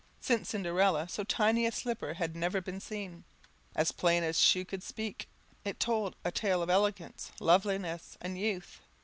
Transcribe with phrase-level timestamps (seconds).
[0.19, 3.23] Since Cinderella so tiny a slipper had never been seen;
[3.75, 5.29] as plain as shoe could speak,
[5.63, 8.81] it told a tale of elegance, loveliness, and youth.